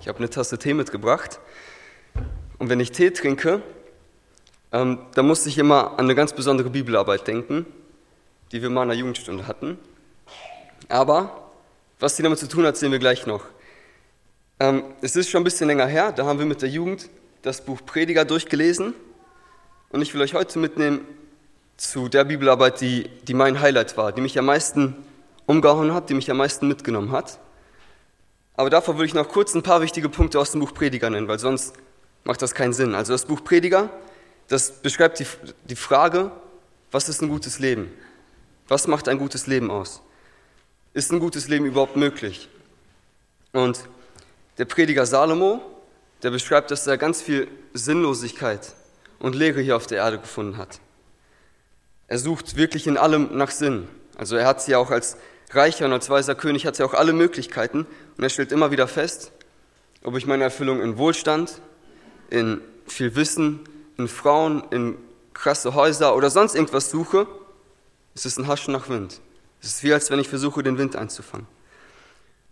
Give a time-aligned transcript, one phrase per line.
[0.00, 1.40] Ich habe eine Tasse Tee mitgebracht.
[2.58, 3.62] Und wenn ich Tee trinke,
[4.70, 7.66] ähm, dann musste ich immer an eine ganz besondere Bibelarbeit denken,
[8.52, 9.78] die wir mal in der Jugendstunde hatten.
[10.88, 11.50] Aber
[11.98, 13.44] was die damit zu tun hat, sehen wir gleich noch.
[14.60, 17.08] Ähm, es ist schon ein bisschen länger her, da haben wir mit der Jugend
[17.42, 18.94] das Buch Prediger durchgelesen.
[19.90, 21.00] Und ich will euch heute mitnehmen
[21.76, 24.96] zu der Bibelarbeit, die, die mein Highlight war, die mich am meisten
[25.46, 27.38] umgehauen hat, die mich am meisten mitgenommen hat.
[28.58, 31.28] Aber davor will ich noch kurz ein paar wichtige Punkte aus dem Buch Prediger nennen,
[31.28, 31.74] weil sonst
[32.24, 32.92] macht das keinen Sinn.
[32.96, 33.88] Also das Buch Prediger,
[34.48, 35.26] das beschreibt die,
[35.68, 36.32] die Frage,
[36.90, 37.88] was ist ein gutes Leben?
[38.66, 40.02] Was macht ein gutes Leben aus?
[40.92, 42.48] Ist ein gutes Leben überhaupt möglich?
[43.52, 43.78] Und
[44.58, 45.62] der Prediger Salomo,
[46.24, 48.74] der beschreibt, dass er ganz viel Sinnlosigkeit
[49.20, 50.80] und Leere hier auf der Erde gefunden hat.
[52.08, 53.86] Er sucht wirklich in allem nach Sinn.
[54.16, 55.16] Also er hat sie auch als
[55.54, 58.88] reicher und als weiser König hat sie auch alle Möglichkeiten und er stellt immer wieder
[58.88, 59.32] fest,
[60.02, 61.60] ob ich meine Erfüllung in Wohlstand,
[62.30, 63.60] in viel Wissen,
[63.96, 64.96] in Frauen, in
[65.34, 67.26] krasse Häuser oder sonst irgendwas suche,
[68.14, 69.20] ist es ein Haschen nach Wind.
[69.60, 71.46] Es ist wie, als wenn ich versuche, den Wind einzufangen.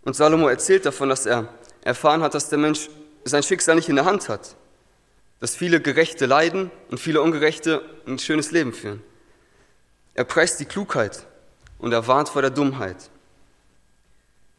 [0.03, 1.49] Und Salomo erzählt davon, dass er
[1.81, 2.89] erfahren hat, dass der Mensch
[3.23, 4.55] sein Schicksal nicht in der Hand hat.
[5.39, 9.03] Dass viele Gerechte leiden und viele Ungerechte ein schönes Leben führen.
[10.13, 11.25] Er preist die Klugheit
[11.79, 13.09] und er warnt vor der Dummheit.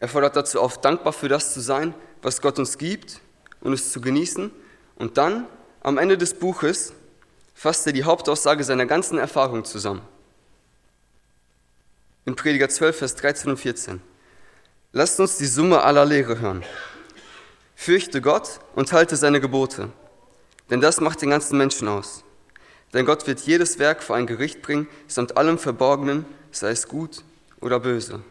[0.01, 3.21] Er fordert dazu auf, dankbar für das zu sein, was Gott uns gibt
[3.61, 4.51] und es zu genießen.
[4.97, 5.47] Und dann,
[5.81, 6.93] am Ende des Buches,
[7.55, 10.03] fasst er die Hauptaussage seiner ganzen Erfahrung zusammen.
[12.25, 14.01] In Prediger 12, Vers 13 und 14.
[14.93, 16.65] Lasst uns die Summe aller Lehre hören.
[17.75, 19.91] Fürchte Gott und halte seine Gebote,
[20.71, 22.25] denn das macht den ganzen Menschen aus.
[22.93, 26.27] Denn Gott wird jedes Werk vor ein Gericht bringen, samt allem Verborgenen,
[26.59, 27.23] sei es gut
[27.61, 28.23] oder böse.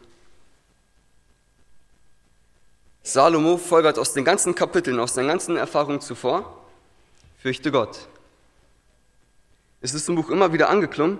[3.03, 6.65] Salomo folgert aus den ganzen Kapiteln, aus seinen ganzen Erfahrungen zuvor,
[7.39, 8.07] fürchte Gott.
[9.79, 11.19] Es ist im Buch immer wieder angeklungen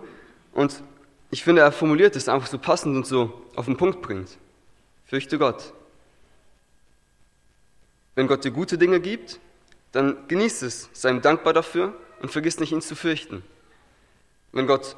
[0.54, 0.84] und
[1.32, 4.38] ich finde, er formuliert es einfach so passend und so auf den Punkt bringt.
[5.06, 5.74] Fürchte Gott.
[8.16, 9.40] Wenn Gott dir gute Dinge gibt,
[9.92, 13.44] dann genieß es, sei ihm dankbar dafür und vergiss nicht, ihn zu fürchten.
[14.52, 14.98] Wenn Gott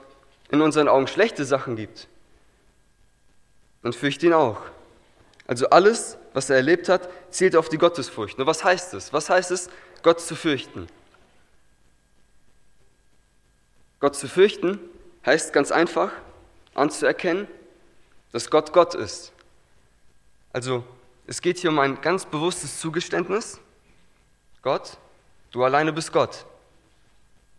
[0.51, 2.07] in unseren Augen schlechte Sachen gibt,
[3.83, 4.61] dann fürchte ihn auch.
[5.47, 8.37] Also alles, was er erlebt hat, zielt auf die Gottesfurcht.
[8.37, 9.13] Nur was heißt es?
[9.13, 9.69] Was heißt es,
[10.03, 10.87] Gott zu fürchten?
[13.99, 14.79] Gott zu fürchten
[15.25, 16.11] heißt ganz einfach
[16.73, 17.47] anzuerkennen,
[18.31, 19.33] dass Gott Gott ist.
[20.53, 20.83] Also
[21.27, 23.59] es geht hier um ein ganz bewusstes Zugeständnis.
[24.61, 24.97] Gott,
[25.51, 26.45] du alleine bist Gott.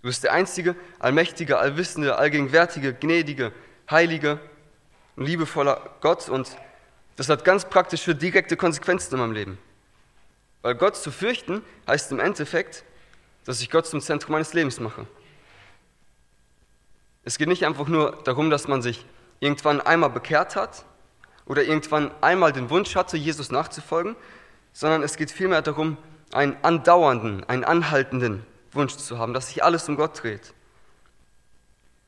[0.02, 3.52] Du bist der einzige, allmächtige, allwissende, allgegenwärtige, gnädige,
[3.90, 4.38] heilige
[5.16, 6.56] und liebevoller Gott und
[7.16, 9.58] das hat ganz praktische, direkte Konsequenzen in meinem Leben.
[10.62, 12.82] Weil Gott zu fürchten heißt im Endeffekt,
[13.44, 15.06] dass ich Gott zum Zentrum meines Lebens mache.
[17.22, 19.04] Es geht nicht einfach nur darum, dass man sich
[19.40, 20.86] irgendwann einmal bekehrt hat
[21.44, 24.16] oder irgendwann einmal den Wunsch hatte, Jesus nachzufolgen,
[24.72, 25.98] sondern es geht vielmehr darum,
[26.32, 30.52] einen andauernden, einen anhaltenden Wunsch zu haben, dass sich alles um Gott dreht.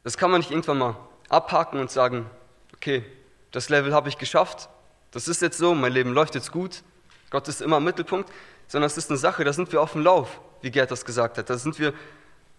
[0.05, 0.97] Das kann man nicht irgendwann mal
[1.29, 2.29] abhaken und sagen,
[2.75, 3.05] okay,
[3.51, 4.69] das Level habe ich geschafft,
[5.11, 6.83] das ist jetzt so, mein Leben läuft jetzt gut,
[7.31, 8.31] Gott ist immer im Mittelpunkt,
[8.67, 11.39] sondern es ist eine Sache, da sind wir auf dem Lauf, wie Gerd das gesagt
[11.39, 11.93] hat, da sind wir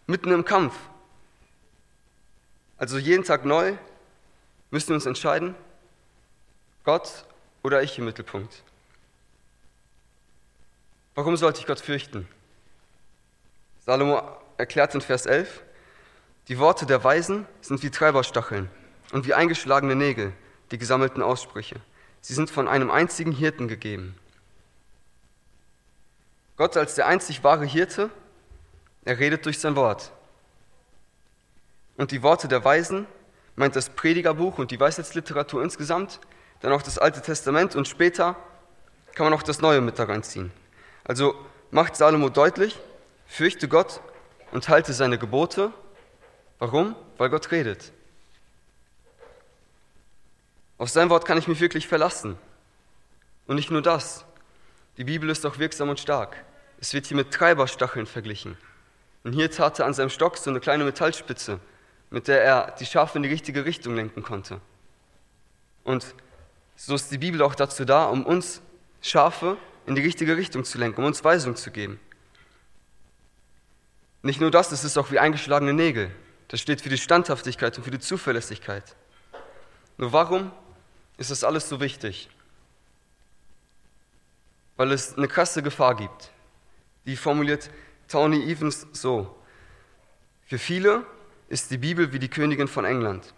[0.08, 0.76] mitten im Kampf.
[2.78, 3.76] Also jeden Tag neu
[4.72, 5.56] müssen wir uns entscheiden,
[6.84, 7.26] Gott
[7.64, 8.64] oder ich im Mittelpunkt.
[11.16, 12.28] Warum sollte ich Gott fürchten?
[13.86, 14.22] Salomo
[14.58, 15.62] erklärt in Vers 11,
[16.48, 18.70] die Worte der Weisen sind wie Treiberstacheln
[19.12, 20.32] und wie eingeschlagene Nägel,
[20.72, 21.82] die gesammelten Aussprüche.
[22.22, 24.16] Sie sind von einem einzigen Hirten gegeben.
[26.56, 28.10] Gott als der einzig wahre Hirte,
[29.04, 30.12] er redet durch sein Wort.
[31.98, 33.06] Und die Worte der Weisen
[33.58, 36.22] meint das Predigerbuch und die Weisheitsliteratur insgesamt,
[36.62, 38.38] dann auch das Alte Testament und später
[39.14, 40.52] kann man auch das Neue mit da reinziehen.
[41.04, 41.36] Also
[41.70, 42.80] macht Salomo deutlich,
[43.28, 44.02] Fürchte Gott
[44.52, 45.72] und halte seine Gebote.
[46.60, 46.96] Warum?
[47.18, 47.92] Weil Gott redet.
[50.78, 52.38] Auf sein Wort kann ich mich wirklich verlassen.
[53.48, 54.26] Und nicht nur das.
[54.98, 56.44] Die Bibel ist auch wirksam und stark.
[56.80, 58.58] Es wird hier mit Treiberstacheln verglichen.
[59.24, 61.60] Und hier tat er an seinem Stock so eine kleine Metallspitze,
[62.10, 64.60] mit der er die Schafe in die richtige Richtung lenken konnte.
[65.84, 66.14] Und
[66.76, 68.62] so ist die Bibel auch dazu da, um uns
[69.02, 72.00] Schafe in die richtige Richtung zu lenken, um uns Weisung zu geben.
[74.24, 76.10] Nicht nur das, es ist auch wie eingeschlagene Nägel.
[76.48, 78.96] Das steht für die Standhaftigkeit und für die Zuverlässigkeit.
[79.98, 80.52] Nur warum
[81.18, 82.30] ist das alles so wichtig?
[84.76, 86.32] weil es eine krasse Gefahr gibt.
[87.06, 87.70] Die formuliert
[88.08, 89.36] Tony Evans so.
[90.46, 91.06] Für viele
[91.48, 93.34] ist die Bibel wie die Königin von England.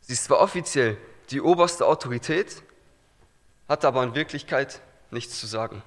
[0.00, 0.96] Sie ist zwar offiziell
[1.30, 2.62] die oberste Autorität,
[3.68, 5.82] hat aber in Wirklichkeit nichts zu sagen.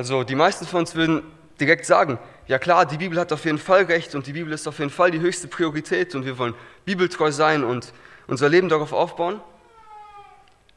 [0.00, 1.22] Also die meisten von uns würden
[1.60, 4.66] direkt sagen, ja klar, die Bibel hat auf jeden Fall recht und die Bibel ist
[4.66, 6.54] auf jeden Fall die höchste Priorität und wir wollen
[6.86, 7.92] bibeltreu sein und
[8.26, 9.42] unser Leben darauf aufbauen.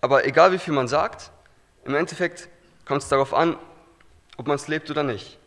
[0.01, 1.31] Aber egal wie viel man sagt,
[1.85, 2.49] im Endeffekt
[2.83, 3.55] kommt es darauf an,
[4.35, 5.39] ob man es lebt oder nicht.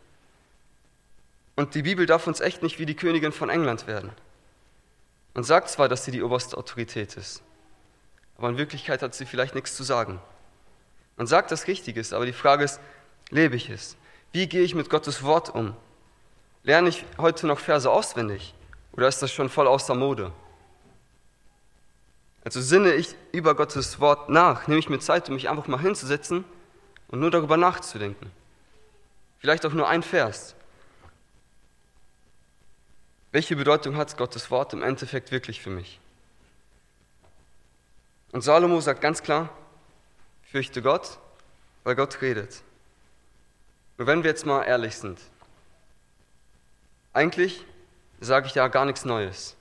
[1.55, 4.09] Und die Bibel darf uns echt nicht wie die Königin von England werden.
[5.35, 7.43] Man sagt zwar, dass sie die oberste Autorität ist,
[8.39, 10.19] aber in Wirklichkeit hat sie vielleicht nichts zu sagen.
[11.15, 12.79] Man sagt, dass richtig ist, aber die Frage ist,
[13.29, 13.95] lebe ich es?
[14.31, 15.75] Wie gehe ich mit Gottes Wort um?
[16.63, 18.53] Lerne ich heute noch Verse auswendig
[18.93, 20.31] oder ist das schon voll außer Mode?
[22.43, 25.81] Also sinne ich über Gottes Wort nach, nehme ich mir Zeit, um mich einfach mal
[25.81, 26.45] hinzusetzen
[27.09, 28.31] und nur darüber nachzudenken.
[29.39, 30.55] Vielleicht auch nur ein Vers.
[33.31, 35.99] Welche Bedeutung hat Gottes Wort im Endeffekt wirklich für mich?
[38.31, 39.49] Und Salomo sagt ganz klar,
[40.43, 41.19] fürchte Gott,
[41.83, 42.61] weil Gott redet.
[43.97, 45.19] Nur wenn wir jetzt mal ehrlich sind,
[47.13, 47.65] eigentlich
[48.19, 49.55] sage ich ja gar nichts Neues.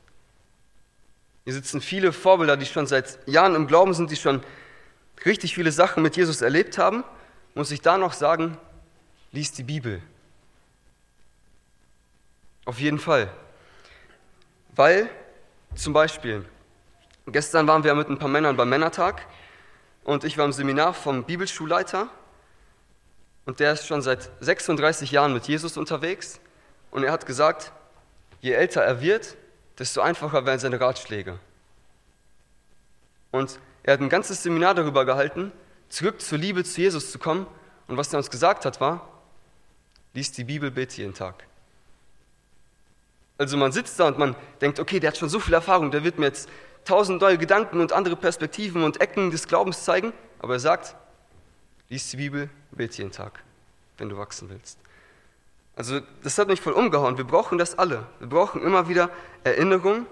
[1.45, 4.43] Hier sitzen viele Vorbilder, die schon seit Jahren im Glauben sind, die schon
[5.25, 7.05] richtig viele Sachen mit Jesus erlebt haben.
[7.55, 8.59] Muss ich da noch sagen,
[9.33, 10.03] lies die Bibel.
[12.65, 13.31] Auf jeden Fall.
[14.75, 15.09] Weil,
[15.75, 16.45] zum Beispiel,
[17.27, 19.25] gestern waren wir mit ein paar Männern beim Männertag
[20.05, 22.11] und ich war im Seminar vom Bibelschulleiter
[23.47, 26.41] und der ist schon seit 36 Jahren mit Jesus unterwegs
[26.91, 27.73] und er hat gesagt,
[28.41, 29.37] je älter er wird,
[29.79, 31.39] desto einfacher werden seine Ratschläge.
[33.31, 35.53] Und er hat ein ganzes Seminar darüber gehalten,
[35.89, 37.47] zurück zur Liebe zu Jesus zu kommen.
[37.87, 39.09] Und was er uns gesagt hat, war,
[40.15, 41.47] lies die Bibel, bete jeden Tag.
[43.39, 46.03] Also man sitzt da und man denkt, okay, der hat schon so viel Erfahrung, der
[46.03, 46.49] wird mir jetzt
[46.85, 50.13] tausend neue Gedanken und andere Perspektiven und Ecken des Glaubens zeigen.
[50.39, 50.97] Aber er sagt,
[51.89, 53.43] lies die Bibel, bete jeden Tag,
[53.99, 54.79] wenn du wachsen willst.
[55.77, 57.19] Also das hat mich voll umgehauen.
[57.19, 58.07] Wir brauchen das alle.
[58.19, 59.11] Wir brauchen immer wieder
[59.45, 60.07] Erinnerung.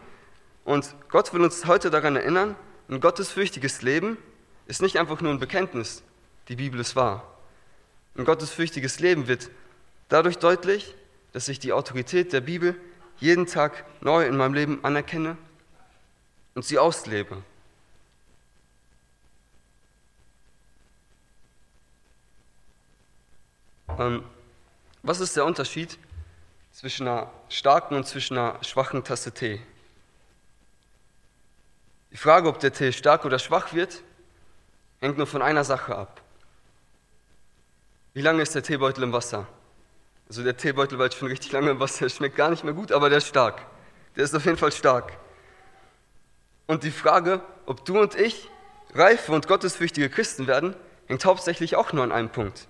[0.64, 2.56] Und Gott will uns heute daran erinnern,
[2.88, 4.18] ein gottesfürchtiges Leben
[4.66, 6.02] ist nicht einfach nur ein Bekenntnis,
[6.48, 7.26] die Bibel ist wahr.
[8.16, 9.50] Ein gottesfürchtiges Leben wird
[10.08, 10.94] dadurch deutlich,
[11.32, 12.76] dass ich die Autorität der Bibel
[13.18, 15.36] jeden Tag neu in meinem Leben anerkenne
[16.54, 17.42] und sie auslebe.
[25.02, 25.99] Was ist der Unterschied
[26.73, 29.61] zwischen einer starken und zwischen einer schwachen Tasse Tee?
[32.11, 34.02] Die Frage, ob der Tee stark oder schwach wird,
[35.00, 36.23] hängt nur von einer Sache ab.
[38.14, 39.46] Wie lange ist der Teebeutel im Wasser?
[40.29, 42.93] Also der Teebeutel war jetzt schon richtig lange im Wasser, schmeckt gar nicht mehr gut,
[42.93, 43.61] aber der ist stark.
[44.17, 45.12] Der ist auf jeden Fall stark.
[46.67, 48.49] Und die Frage, ob du und ich
[48.94, 50.75] reife und gottesfürchtige Christen werden,
[51.06, 52.69] hängt hauptsächlich auch nur an einem Punkt.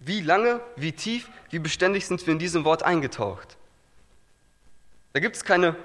[0.00, 3.56] Wie lange, wie tief, wie beständig sind wir in diesem Wort eingetaucht?
[5.12, 5.76] Da gibt es keine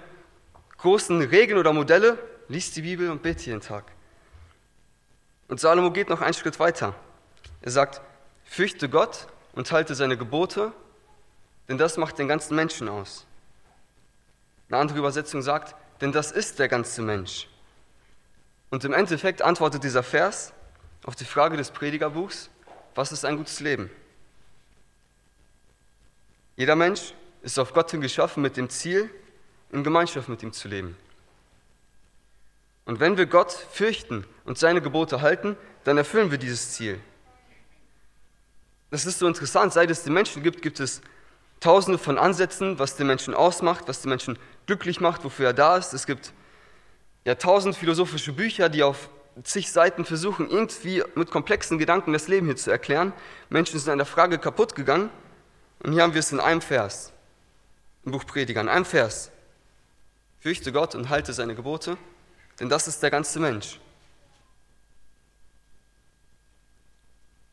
[0.77, 2.19] großen Regeln oder Modelle.
[2.49, 3.85] Lies die Bibel und bete jeden Tag.
[5.47, 6.93] Und Salomo geht noch einen Schritt weiter.
[7.61, 8.01] Er sagt,
[8.43, 10.73] fürchte Gott und halte seine Gebote,
[11.67, 13.25] denn das macht den ganzen Menschen aus.
[14.69, 17.47] Eine andere Übersetzung sagt, denn das ist der ganze Mensch.
[18.69, 20.51] Und im Endeffekt antwortet dieser Vers
[21.05, 22.49] auf die Frage des Predigerbuchs,
[22.95, 23.89] was ist ein gutes Leben?
[26.55, 29.09] Jeder Mensch ist auf Gott hin geschaffen mit dem Ziel,
[29.71, 30.95] in Gemeinschaft mit ihm zu leben.
[32.85, 36.99] Und wenn wir Gott fürchten und seine Gebote halten, dann erfüllen wir dieses Ziel.
[38.91, 41.01] Das ist so interessant, seit es den Menschen gibt, gibt es
[41.59, 45.77] tausende von Ansätzen, was den Menschen ausmacht, was den Menschen glücklich macht, wofür er da
[45.77, 45.93] ist.
[45.93, 46.33] Es gibt
[47.25, 49.09] ja tausend philosophische Bücher, die auf
[49.43, 53.13] zig Seiten versuchen, irgendwie mit komplexen Gedanken das Leben hier zu erklären.
[53.49, 55.09] Menschen sind an der Frage kaputt gegangen
[55.83, 57.11] und hier haben wir es in einem Vers,
[58.05, 59.31] im Buch Prediger, in einem Vers.
[60.39, 61.97] Fürchte Gott und halte seine Gebote,
[62.59, 63.79] denn das ist der ganze Mensch.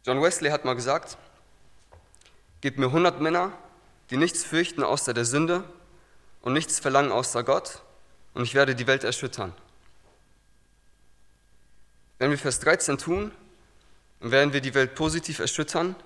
[0.05, 1.19] John Wesley hat mal gesagt,
[2.61, 3.53] gib mir 100 Männer,
[4.11, 5.65] die nichts fürchten außer der Sünde
[6.41, 7.83] und nichts verlangen außer Gott,
[8.33, 9.53] und ich werde die Welt erschüttern.
[12.19, 13.33] Wenn wir Vers 13 tun,
[14.21, 15.97] dann werden wir die Welt positiv erschüttern,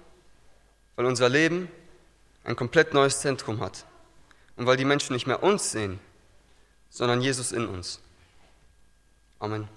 [0.96, 1.68] weil unser Leben
[2.44, 3.84] ein komplett neues Zentrum hat.
[4.56, 5.98] Und weil die Menschen nicht mehr uns sehen,
[6.90, 8.00] sondern Jesus in uns.
[9.40, 9.68] Amen.